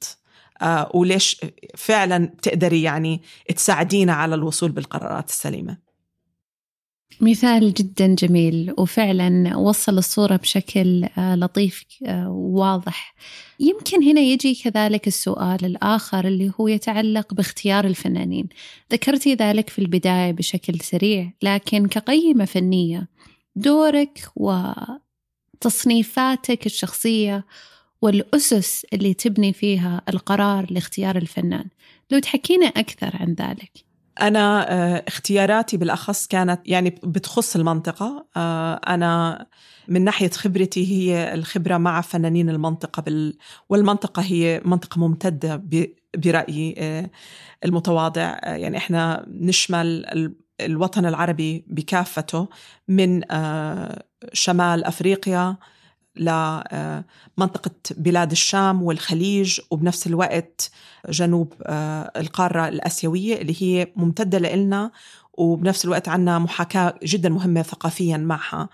[0.63, 1.41] آه وليش
[1.77, 3.23] فعلا بتقدري يعني
[3.57, 5.92] تساعدينا على الوصول بالقرارات السليمة.
[7.21, 13.15] مثال جدا جميل وفعلا وصل الصورة بشكل آه، لطيف آه، وواضح
[13.61, 18.49] يمكن هنا يجي كذلك السؤال الآخر اللي هو يتعلق باختيار الفنانين.
[18.93, 23.09] ذكرتي ذلك في البداية بشكل سريع لكن كقيمة فنية
[23.57, 24.29] دورك
[25.57, 27.47] وتصنيفاتك الشخصية
[28.03, 31.65] والأسس اللي تبني فيها القرار لاختيار الفنان.
[32.11, 33.92] لو تحكينا أكثر عن ذلك.
[34.21, 38.27] أنا آه، اختياراتي بالأخص كانت يعني بتخص المنطقة.
[38.37, 39.47] آه، أنا
[39.89, 43.39] من ناحية خبرتي هي الخبرة مع فنانين المنطقة بال...
[43.69, 45.87] والمنطقة هي منطقة ممتدة ب...
[46.17, 47.11] برأيي آه،
[47.65, 48.39] المتواضع.
[48.45, 50.07] يعني إحنا نشمل
[50.61, 52.49] الوطن العربي بكافته
[52.89, 53.23] من
[54.33, 55.57] شمال أفريقيا
[56.17, 60.71] لمنطقة بلاد الشام والخليج وبنفس الوقت
[61.09, 64.91] جنوب آه، القارة الآسيوية اللي هي ممتدة لإلنا
[65.33, 68.69] وبنفس الوقت عنا محاكاة جدا مهمة ثقافيا معها.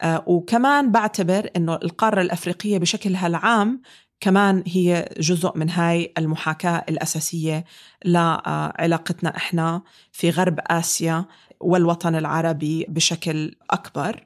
[0.00, 3.82] آه، وكمان بعتبر أنه القارة الأفريقية بشكلها العام
[4.20, 7.64] كمان هي جزء من هاي المحاكاة الأساسية
[8.04, 11.24] لعلاقتنا إحنا في غرب آسيا
[11.60, 14.24] والوطن العربي بشكل أكبر.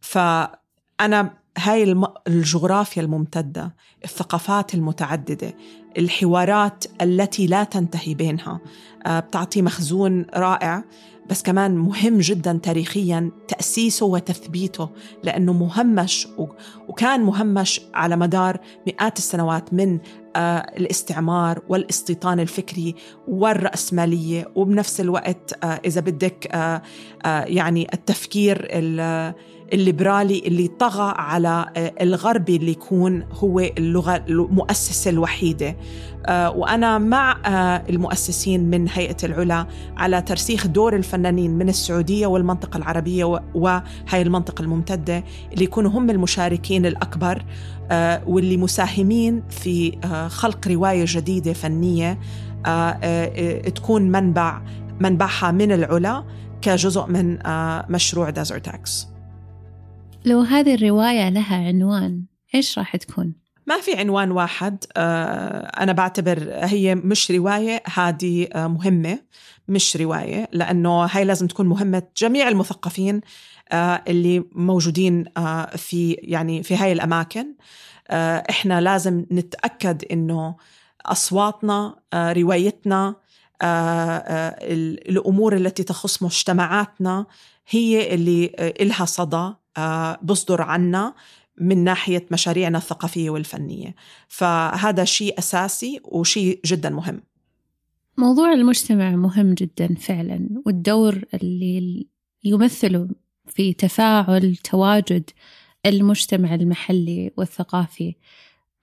[0.00, 1.96] فأنا هاي
[2.28, 5.54] الجغرافيا الممتدة الثقافات المتعددة
[5.98, 8.60] الحوارات التي لا تنتهي بينها
[9.06, 10.84] آه، بتعطي مخزون رائع
[11.30, 14.88] بس كمان مهم جدا تاريخيا تأسيسه وتثبيته
[15.24, 16.28] لأنه مهمش
[16.88, 19.98] وكان مهمش على مدار مئات السنوات من
[20.36, 22.94] آه، الاستعمار والاستيطان الفكري
[23.28, 26.48] والرأسمالية وبنفس الوقت آه، إذا بدك
[27.24, 28.66] يعني التفكير
[29.72, 35.76] الليبرالي اللي طغى على آه، الغربي اللي يكون هو اللغة المؤسسة الوحيدة.
[36.26, 42.76] آه، وأنا مع آه، المؤسسين من هيئة العلا على ترسيخ دور الفنانين من السعودية والمنطقة
[42.76, 43.82] العربية وهي
[44.22, 47.44] المنطقة الممتدة اللي يكونوا هم المشاركين الأكبر
[48.26, 49.92] واللي مساهمين في
[50.30, 52.18] خلق رواية جديدة فنية
[53.74, 54.62] تكون منبع
[55.00, 56.24] منبعها من العلا
[56.62, 57.38] كجزء من
[57.90, 59.09] مشروع دازرتاكس
[60.24, 63.32] لو هذه الرواية لها عنوان إيش راح تكون؟
[63.66, 64.84] ما في عنوان واحد.
[64.96, 69.18] آه، أنا بعتبر هي مش رواية هذه آه، مهمة
[69.68, 73.20] مش رواية لأنه هاي لازم تكون مهمة جميع المثقفين
[73.72, 75.24] آه، اللي موجودين
[75.76, 77.54] في يعني في هاي الأماكن.
[78.50, 80.56] إحنا لازم نتأكد إنه
[81.06, 83.14] أصواتنا روايتنا
[85.08, 87.26] الأمور التي تخص مجتمعاتنا
[87.68, 89.52] هي اللي إلها صدى.
[90.22, 91.14] بصدر عنا
[91.60, 93.94] من ناحية مشاريعنا الثقافية والفنية.
[94.28, 97.22] فهذا شيء أساسي وشيء جدا مهم.
[98.18, 102.06] موضوع المجتمع مهم جدا فعلا والدور اللي
[102.44, 103.08] يمثله
[103.46, 105.30] في تفاعل تواجد
[105.86, 108.14] المجتمع المحلي والثقافي.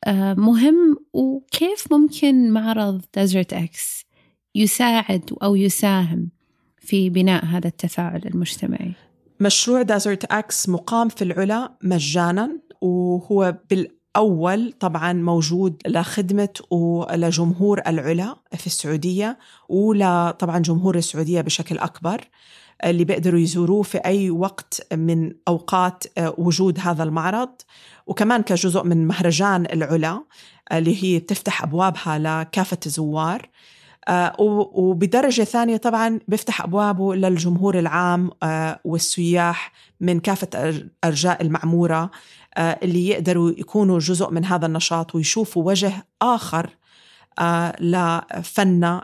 [0.03, 4.05] آه، مهم وكيف ممكن معرض ديزرت إكس
[4.55, 6.29] يساعد أو يساهم
[6.79, 8.93] في بناء هذا التفاعل المجتمعي؟
[9.39, 18.67] مشروع دازرت أكس مقام في العلا مجانا وهو بالأول طبعا موجود لخدمة ولجمهور العلا في
[18.67, 19.37] السعودية
[19.69, 22.21] ولطبعا جمهور السعودية بشكل أكبر
[22.85, 27.49] اللي بيقدروا يزوروه في أي وقت من أوقات آه، وجود هذا المعرض.
[28.07, 30.23] وكمان كجزء من مهرجان العلا
[30.71, 33.49] اللي هي بتفتح أبوابها لكافة الزوار.
[34.39, 42.11] وبدرجة ثانية طبعا بيفتح أبوابه للجمهور العام آه، والسياح من كافة أرجاء المعمورة
[42.57, 46.69] آه، اللي يقدروا يكونوا جزء من هذا النشاط ويشوفوا وجه آخر
[47.79, 49.01] لفن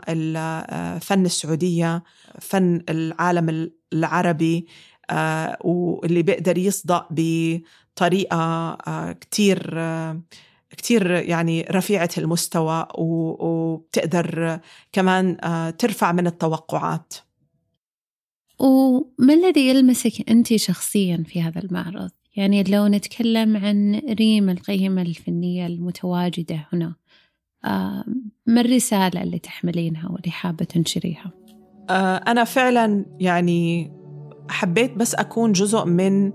[1.00, 2.02] فن السعودية
[2.40, 4.66] فن العالم العربي
[5.60, 8.76] واللي بيقدر يصدق بطريقة
[9.12, 9.80] كتير
[10.76, 14.60] كتير يعني رفيعة المستوى وبتقدر
[14.92, 17.14] كمان آه، ترفع من التوقعات
[18.58, 25.66] وما الذي يلمسك أنت شخصيا في هذا المعرض؟ يعني لو نتكلم عن ريم القيمة الفنية
[25.66, 26.94] المتواجدة هنا
[27.64, 28.04] آه،
[28.46, 31.30] ما الرسالة اللي تحملينها واللي حابة تنشريها؟
[31.90, 33.92] آه، أنا فعلا يعني
[34.48, 36.32] حبيت بس أكون جزء من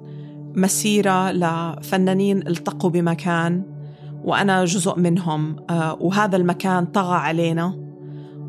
[0.55, 3.78] مسيرة لفنانين التقوا بمكان
[4.23, 5.55] وأنا جزء منهم.
[5.99, 7.79] وهذا المكان طغى علينا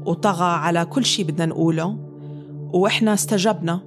[0.06, 1.96] وطغى على كل شيء بدنا نقوله.
[2.72, 3.80] وإحنا استجبنا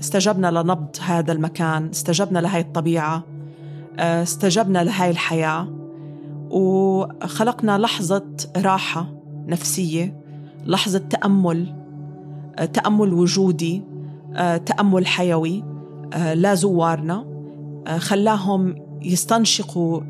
[0.00, 3.22] استجبنا لنبض هذا المكان استجبنا لهي الطبيعة
[3.98, 5.68] استجبنا لهي الحياة.
[6.50, 9.06] وخلقنا لحظة راحة
[9.46, 10.20] نفسية
[10.66, 11.74] لحظة تأمل
[12.72, 13.82] تأمل وجودي
[14.66, 15.64] تأمل حيوي
[16.34, 17.26] لا زوارنا.
[17.98, 20.00] خلاهم يستنشقوا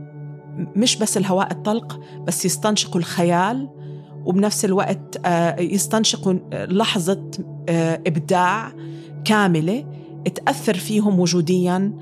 [0.56, 3.70] مش بس الهواء الطلق بس يستنشقوا الخيال
[4.24, 5.20] وبنفس الوقت
[5.60, 7.30] يستنشقوا لحظة
[8.06, 8.72] إبداع
[9.24, 9.86] كاملة
[10.34, 11.92] تأثر فيهم وجوديا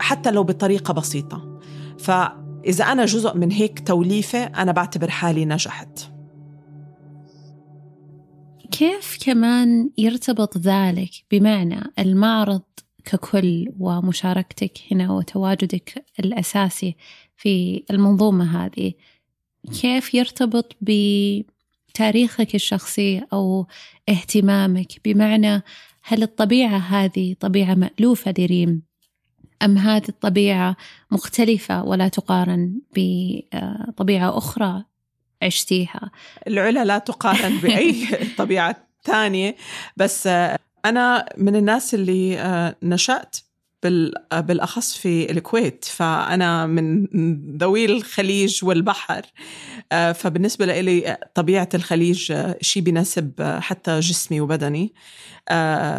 [0.00, 1.60] حتى لو بطريقة بسيطة.
[1.98, 5.98] فإذا أنا جزء من هيك توليفة أنا بعتبر حالي نجحت.
[8.70, 12.62] كيف كمان يرتبط ذلك بمعنى المعرض
[13.04, 16.96] ككل ومشاركتك هنا وتواجدك الأساسي
[17.38, 18.92] في المنظومة هذه.
[19.80, 23.66] كيف يرتبط بتاريخك الشخصي أو
[24.08, 25.62] اهتمامك؟ بمعنى
[26.02, 28.82] هل الطبيعة هذه طبيعة مألوفة لريم؟
[29.62, 30.76] أم هذه الطبيعة
[31.10, 34.84] مختلفة ولا تقارن بطبيعة أخرى
[35.42, 36.10] عشتيها؟
[36.46, 38.06] العلا لا تقارن بأي
[38.38, 39.56] طبيعة ثانية
[39.96, 40.26] بس
[40.84, 43.36] أنا من الناس اللي نشأت
[43.82, 45.84] بالأخص في الكويت.
[45.84, 47.06] فأنا من
[47.56, 49.22] ذوي الخليج والبحر.
[50.14, 54.94] فبالنسبة لي طبيعة الخليج شيء بيناسب حتى جسمي وبدني.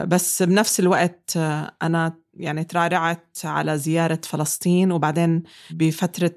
[0.07, 1.37] بس بنفس الوقت
[1.81, 6.35] أنا يعني ترعرعت على زيارة فلسطين وبعدين بفترة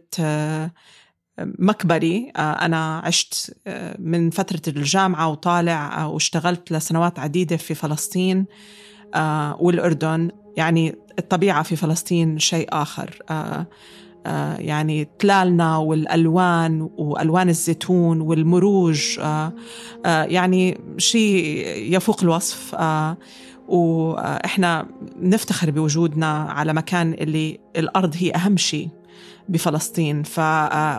[1.40, 3.56] مكبري أنا عشت
[3.98, 8.46] من فترة الجامعة وطالع واشتغلت لسنوات عديدة في فلسطين
[9.58, 10.30] والأردن.
[10.56, 13.22] يعني الطبيعة في فلسطين شيء آخر.
[14.58, 19.20] يعني تلالنا والألوان وألوان الزيتون والمروج
[20.04, 22.76] يعني شيء يفوق الوصف.
[23.68, 24.86] وإحنا
[25.20, 28.88] نفتخر بوجودنا على مكان اللي الأرض هي أهم شيء
[29.48, 30.22] بفلسطين.
[30.22, 30.38] ف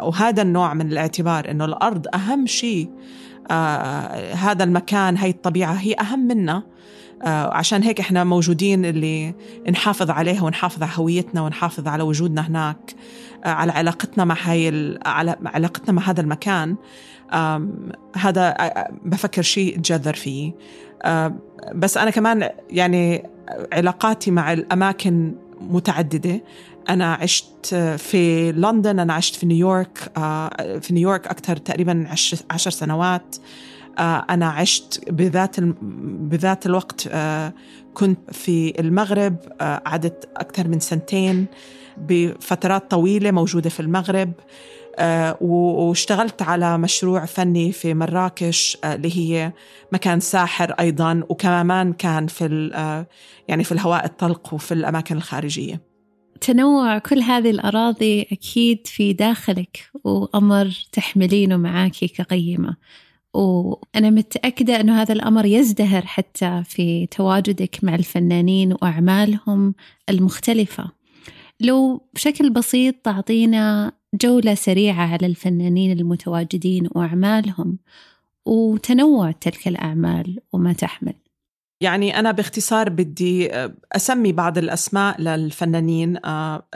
[0.04, 2.89] وهذا النوع من الاعتبار إنه الأرض أهم شيء.
[3.52, 6.56] آه هذا المكان هي الطبيعة هي أهم منا.
[6.58, 6.63] آه
[7.26, 9.34] عشان هيك إحنا موجودين اللي
[9.72, 12.96] نحافظ عليها ونحافظ على هويتنا ونحافظ على وجودنا هناك
[13.46, 16.76] آه على علاقتنا مع هاي على علاقتنا مع هذا المكان.
[18.16, 18.56] هذا
[19.06, 20.54] بفكر شيء اتجذر فيه.
[21.76, 23.30] بس أنا كمان يعني
[23.74, 26.44] علاقاتي مع الأماكن متعددة.
[26.90, 29.98] أنا عشت في لندن أنا عشت في نيويورك
[30.82, 32.08] في نيويورك أكثر تقريبا
[32.52, 33.36] عشر سنوات.
[34.00, 35.60] أنا عشت بذات
[36.30, 37.10] بذات الوقت
[37.94, 41.46] كنت في المغرب قعدت أكثر من سنتين
[41.98, 44.34] بفترات طويلة موجودة في المغرب
[45.42, 49.54] واشتغلت على مشروع فني في مراكش اللي هي
[49.92, 52.70] مكان ساحر أيضا وكمان كان في
[53.48, 55.82] يعني في الهواء الطلق وفي الأماكن الخارجية.
[56.42, 62.76] تنوع كل هذه الأراضي أكيد في داخلك وأمر تحملينه معاكي كقيمة.
[63.34, 69.76] وأنا متأكدة أنه هذا الأمر يزدهر حتى في تواجدك مع الفنانين وأعمالهم
[70.10, 70.91] المختلفة.
[71.60, 73.91] لو بشكل بسيط تعطينا
[74.22, 77.78] جولة سريعة على الفنانين المتواجدين وأعمالهم
[78.46, 81.13] وتنوع تلك الأعمال وما تحمل.
[81.82, 83.50] يعني أنا باختصار بدي
[83.91, 86.19] أسمي بعض الأسماء للفنانين.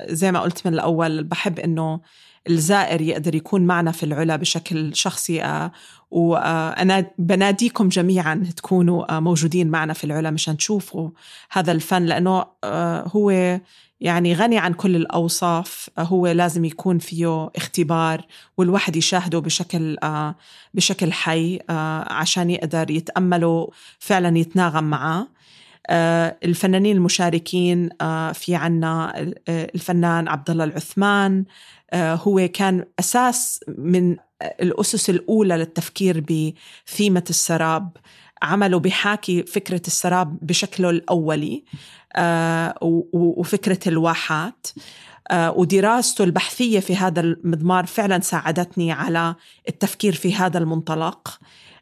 [0.08, 2.02] زي ما قلت من الأول بحب إنه
[2.50, 5.70] الزائر يقدر يكون معنا في العلا بشكل شخصي.
[6.12, 11.10] وأنا بناديكم جميعا تكونوا موجودين معنا في العلا مشان تشوفوا
[11.52, 12.46] هذا الفن لأنه
[13.16, 13.60] هو
[14.02, 18.26] يعني غني عن كل الأوصاف هو لازم يكون فيه اختبار
[18.58, 19.98] والواحد يشاهده بشكل
[20.74, 21.60] بشكل حي
[22.10, 25.28] عشان يقدر يتأمله فعلا يتناغم معاه.
[26.44, 27.90] الفنانين المشاركين
[28.34, 29.14] في عنا
[29.50, 31.46] الفنان عبد الله العثمان
[31.96, 37.98] هو كان أساس من الأسس الأولى للتفكير بثيمة السراب
[38.42, 41.64] عمله بحاكي فكرة السراب بشكله الأولي
[42.16, 42.76] آه،
[43.14, 44.68] وفكرة الواحات
[45.32, 49.36] آه، ودراسته البحثية في هذا المضمار فعلا ساعدتني على
[49.70, 51.40] التفكير في هذا المنطلق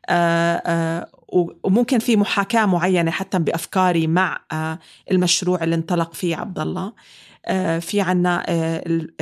[0.09, 1.09] آه،
[1.63, 4.39] وممكن في محاكاة معينة حتى بأفكاري مع
[5.11, 6.93] المشروع اللي انطلق فيه عبد الله
[7.79, 8.43] في عنا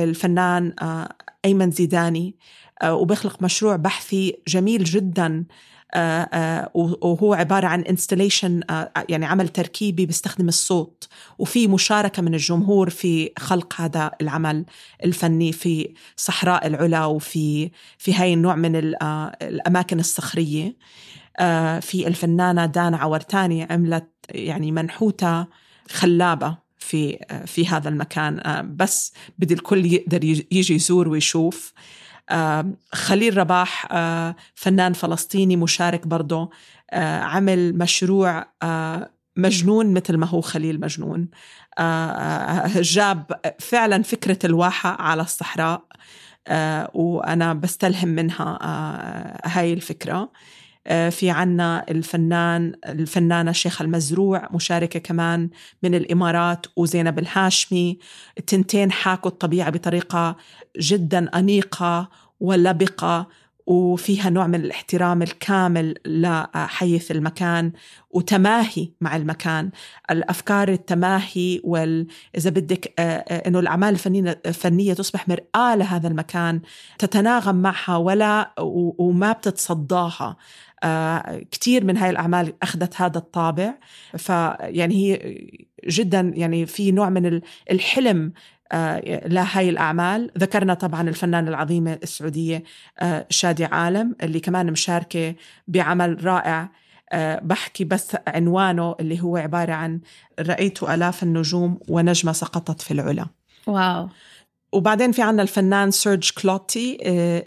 [0.00, 0.74] الفنان
[1.44, 2.34] أيمن زيداني
[2.84, 5.44] وبيخلق مشروع بحثي جميل جدا
[6.74, 8.60] وهو عبارة عن انستليشن
[9.08, 11.08] يعني عمل تركيبي بيستخدم الصوت.
[11.38, 14.64] وفي مشاركة من الجمهور في خلق هذا العمل
[15.04, 18.76] الفني في صحراء العلا وفي في هاي النوع من
[19.42, 20.76] الأماكن الصخرية.
[21.80, 25.46] في الفنانة دانا عورتاني عملت يعني منحوتة
[25.90, 28.40] خلابة في في هذا المكان.
[28.76, 31.72] بس بدي الكل يقدر يجي يزور ويشوف.
[32.92, 33.86] خليل رباح
[34.54, 36.50] فنان فلسطيني مشارك برضه
[37.22, 38.46] عمل مشروع
[39.36, 41.28] مجنون مثل ما هو خليل مجنون.
[42.76, 45.82] جاب فعلا فكرة الواحة على الصحراء
[46.94, 48.58] وأنا بستلهم منها
[49.44, 50.32] هاي الفكرة.
[51.10, 55.50] في عنا الفنان الفنانة شيخة المزروع مشاركة كمان
[55.82, 57.98] من الإمارات وزينب الهاشمي.
[58.38, 60.36] التنتين حاكوا الطبيعة بطريقة
[60.78, 62.10] جدا أنيقة
[62.40, 63.28] ولبقة
[63.66, 67.72] وفيها نوع من الاحترام الكامل لحيث المكان
[68.10, 69.70] وتماهي مع المكان.
[70.10, 72.06] الأفكار التماهي وال
[72.36, 76.60] إذا بدك أنه الأعمال الفنية, الفنية تصبح مرآة لهذا المكان
[76.98, 78.54] تتناغم معها ولا
[78.98, 80.36] وما بتتصداها.
[81.50, 83.74] كثير من هاي الأعمال أخذت هذا الطابع.
[84.16, 85.38] فيعني هي
[85.88, 88.32] جدا يعني في نوع من الحلم
[89.26, 90.30] لهاي الأعمال.
[90.38, 92.62] ذكرنا طبعا الفنانة العظيمة السعودية
[93.30, 95.34] شادي عالم اللي كمان مشاركة
[95.68, 96.70] بعمل رائع.
[97.42, 100.00] بحكي بس عنوانه اللي هو عبارة عن
[100.40, 103.26] رأيت آلاف النجوم ونجمة سقطت في العلا.
[103.66, 104.08] واو.
[104.72, 106.98] وبعدين في عنا الفنان سيرج كلوتي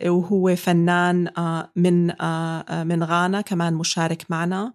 [0.05, 1.27] وهو فنان
[1.75, 2.05] من
[2.87, 4.73] من غانا كمان مشارك معنا.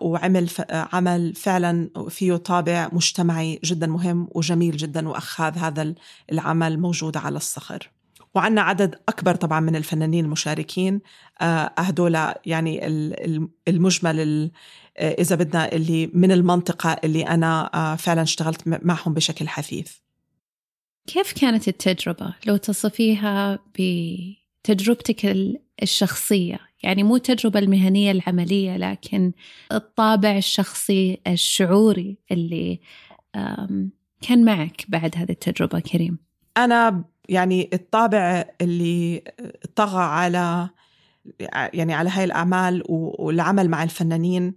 [0.00, 5.94] وعمل عمل فعلا فيه طابع مجتمعي جدا مهم وجميل جدا وأخذ هذا
[6.32, 7.90] العمل موجود على الصخر.
[8.34, 11.00] وعندنا عدد أكبر طبعا من الفنانين المشاركين
[11.78, 12.86] هدول يعني
[13.68, 14.50] المجمل
[14.98, 19.92] إذا بدنا اللي من المنطقة اللي أنا فعلا اشتغلت معهم بشكل حثيث.
[21.06, 25.26] كيف كانت التجربة؟ لو تصفيها بتجربتك
[25.82, 26.60] الشخصية.
[26.82, 29.32] يعني مو التجربة المهنية العملية لكن
[29.72, 32.80] الطابع الشخصي الشعوري اللي
[34.20, 36.18] كان معك بعد هذه التجربة كريم.
[36.56, 39.24] أنا يعني الطابع اللي
[39.76, 40.68] طغى على
[41.72, 44.54] يعني على هاي الأعمال والعمل مع الفنانين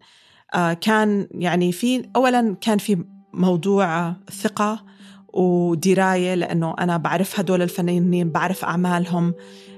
[0.82, 3.04] كان يعني في أولا كان في
[3.34, 4.86] موضوع ثقة
[5.34, 9.34] ودراية لأنه أنا بعرف هدول الفنانين بعرف أعمالهم.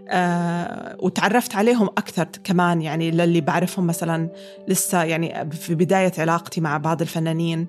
[0.10, 4.30] آه وتعرفت عليهم أكثر كمان يعني للي بعرفهم مثلا
[4.68, 7.68] لسه يعني في بداية علاقتي مع بعض الفنانين.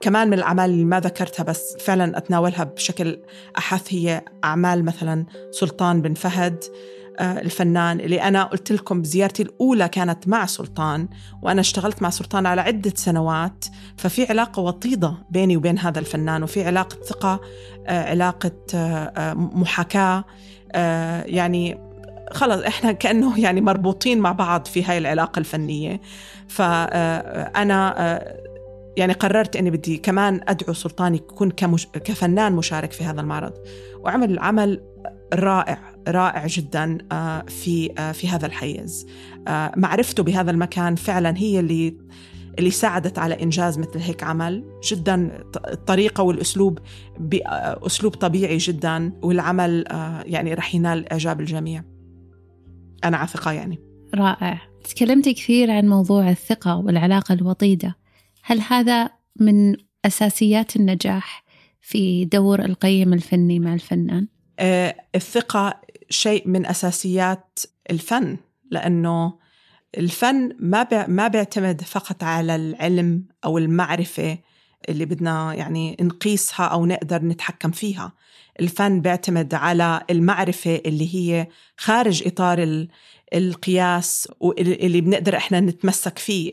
[0.00, 3.18] كمان من الأعمال اللي ما ذكرتها بس فعلا أتناولها بشكل
[3.58, 6.64] أحث هي أعمال مثلا سلطان بن فهد
[7.18, 11.08] آه الفنان اللي أنا قلت لكم بزيارتي الأولى كانت مع سلطان
[11.42, 13.64] وأنا اشتغلت مع سلطان على عدة سنوات.
[13.96, 17.40] ففي علاقة وطيدة بيني وبين هذا الفنان وفي علاقة ثقة
[17.86, 18.52] آه علاقة
[19.34, 20.24] محاكاة.
[21.26, 21.78] يعني
[22.32, 26.00] خلص إحنا كأنه يعني مربوطين مع بعض في هاي العلاقة الفنية.
[26.48, 27.94] فانا
[28.96, 31.86] يعني قررت إني بدي كمان أدعو سلطان يكون كمش...
[31.86, 33.52] كفنان مشارك في هذا المعرض.
[34.00, 34.82] وعمل عمل
[35.34, 36.98] رائع رائع جدا
[37.48, 39.06] في في هذا الحيز.
[39.76, 41.96] معرفته بهذا المكان فعلا هي اللي
[42.58, 44.80] اللي ساعدت على إنجاز مثل هيك عمل.
[44.84, 46.78] جدا الطريقة والأسلوب
[47.20, 49.84] بأسلوب طبيعي جدا والعمل
[50.26, 51.84] يعني رح ينال إعجاب الجميع.
[53.04, 53.78] أنا على ثقة يعني.
[54.14, 54.60] رائع.
[54.84, 57.96] تكلمتي كثير عن موضوع الثقة والعلاقة الوطيدة.
[58.42, 61.44] هل هذا من أساسيات النجاح
[61.80, 64.28] في دور القيم الفني مع الفنان؟
[65.14, 65.80] الثقة
[66.10, 67.58] شيء من أساسيات
[67.90, 68.36] الفن
[68.70, 69.34] لأنه
[69.98, 74.38] الفن ما ما بيعتمد فقط على العلم أو المعرفة
[74.88, 78.12] اللي بدنا يعني نقيسها أو نقدر نتحكم فيها.
[78.60, 82.86] الفن بيعتمد على المعرفة اللي هي خارج إطار
[83.34, 86.52] القياس واللي بنقدر إحنا نتمسك فيه.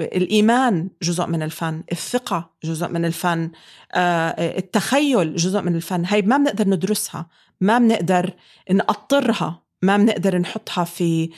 [0.00, 3.50] الإيمان جزء من الفن الثقة جزء من الفن
[3.96, 6.04] التخيل جزء من الفن.
[6.04, 7.26] هاي ما بنقدر ندرسها
[7.60, 8.34] ما بنقدر
[8.70, 11.30] نقطرها ما بنقدر نحطها في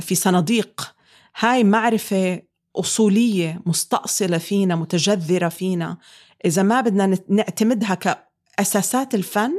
[0.00, 0.94] في صناديق.
[1.38, 2.42] هاي معرفة
[2.76, 5.98] أصولية مستأصلة فينا متجذرة فينا.
[6.44, 9.52] إذا ما بدنا نعتمدها كأساسات الفن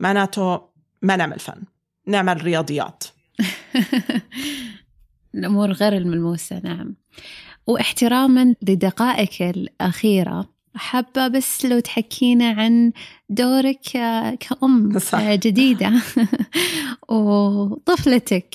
[0.00, 0.60] معناته
[1.02, 1.62] ما نعمل فن
[2.06, 3.04] نعمل رياضيات.
[5.34, 6.96] الأمور غير الملموسة نعم.
[7.66, 12.92] وإحتراما لدقائك الأخيرة حابة بس لو تحكينا عن
[13.28, 13.80] دورك
[14.40, 15.32] كأم صح.
[15.34, 15.92] جديدة.
[17.08, 18.54] وطفلتك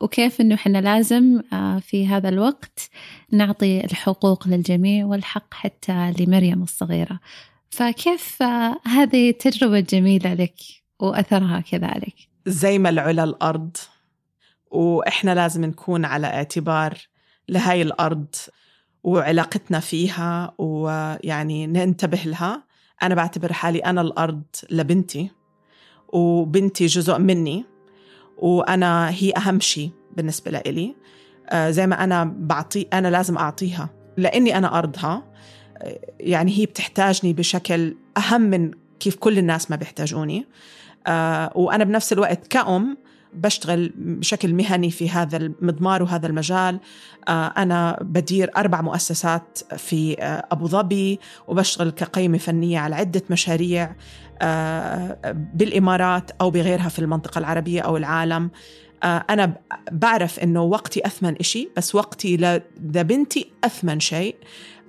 [0.00, 1.42] وكيف أنه إحنا لازم
[1.80, 2.90] في هذا الوقت
[3.32, 7.20] نعطي الحقوق للجميع والحق حتى لمريم الصغيرة.
[7.70, 8.42] فكيف
[8.86, 10.54] هذه تجربة جميلة لك
[11.00, 12.14] وأثرها كذلك؟
[12.46, 13.76] زي ما العلا الأرض
[14.70, 16.98] وإحنا لازم نكون على اعتبار
[17.48, 18.26] لهاي الأرض.
[19.06, 22.62] وعلاقتنا فيها ويعني ننتبه لها.
[23.02, 25.30] أنا بعتبر حالي أنا الأرض لبنتي
[26.08, 27.64] وبنتي جزء مني
[28.38, 30.96] وأنا هي أهم شيء بالنسبة لإلي.
[31.48, 35.22] آه، زي ما أنا بعطي أنا لازم أعطيها لأني أنا أرضها.
[36.20, 40.46] يعني هي بتحتاجني بشكل أهم من كيف كل الناس ما بيحتاجوني.
[41.06, 42.96] آه، وأنا بنفس الوقت كأم
[43.36, 46.80] بشتغل بشكل مهني في هذا المضمار وهذا المجال.
[47.28, 53.94] آه، أنا بدير أربع مؤسسات في آه، أبو ظبي وبشتغل كقيمة فنية على عدة مشاريع
[55.32, 58.50] بالإمارات أو بغيرها في المنطقة العربية أو العالم.
[59.04, 59.52] أنا
[59.92, 64.36] بعرف إنه وقتي أثمن إشي بس وقتي لبنتي أثمن شيء.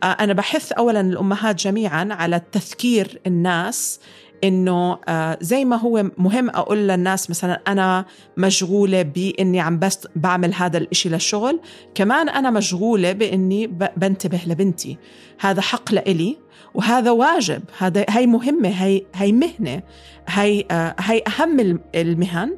[0.03, 3.99] أنا بحث أولا الأمهات جميعا على تذكير الناس
[4.43, 8.05] إنه آه، زي ما هو مهم أقول للناس مثلا أنا
[8.38, 11.59] مشغولة بإني عم بس بعمل هذا الإشي للشغل
[11.95, 13.67] كمان أنا مشغولة بإني
[13.97, 14.97] بنتبه لبنتي.
[15.39, 16.38] هذا حق لإلي
[16.73, 17.63] وهذا واجب.
[17.77, 19.81] هذا هي مهمة هي هي مهنة.
[20.27, 22.57] هي آه، هي أهم المهن.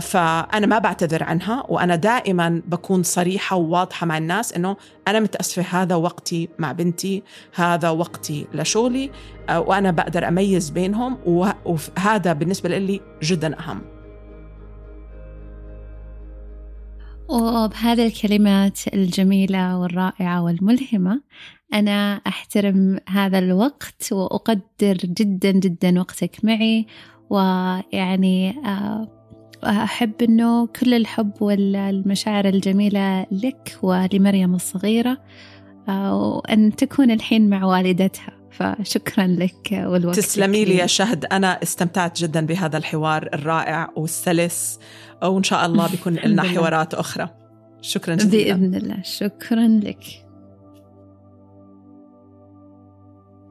[0.00, 4.76] فأنا ما بعتذر عنها وأنا دائما بكون صريحة وواضحة مع الناس إنه
[5.08, 7.22] أنا متأسفة هذا وقتي مع بنتي
[7.54, 9.10] هذا وقتي لشغلي
[9.48, 13.80] آه، وأنا بقدر أميز بينهم وهذا بالنسبة لي جدا أهم.
[17.28, 21.20] وبهذه الكلمات الجميلة والرائعة والملهمة.
[21.74, 26.86] أنا أحترم هذا الوقت وأقدر جدا جدا وقتك معي
[27.30, 29.15] ويعني آه
[29.66, 35.18] أحب أنه كل الحب والمشاعر الجميلة لك ولمريم الصغيرة
[35.88, 38.32] آه، وأن تكون الحين مع والدتها.
[38.50, 41.24] فشكرا لك والوقت تسلمي لي يا شهد.
[41.24, 44.78] أنا استمتعت جدا بهذا الحوار الرائع والسلس
[45.22, 47.28] وإن شاء الله بيكون لنا حوارات أخرى.
[47.80, 48.54] شكرا جزيلا.
[48.54, 49.02] بإذن الله.
[49.02, 50.04] شكرا لك.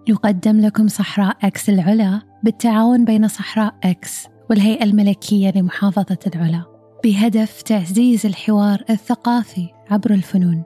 [0.07, 4.34] يقدم لكم صحراء أكس العلا بالتعاون بين صحراء أكس.
[4.49, 6.63] والهيئة الملكية لمحافظة العلا
[7.03, 10.63] بهدف تعزيز الحوار الثقافي عبر الفنون.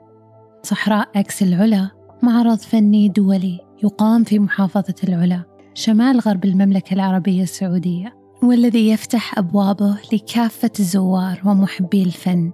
[0.62, 1.90] صحراء أكس العلا
[2.22, 5.42] معرض فني دولي يقام في محافظة العلا
[5.74, 12.52] شمال غرب المملكة العربية السعودية والذي يفتح أبوابه لكافة الزوار ومحبي الفن.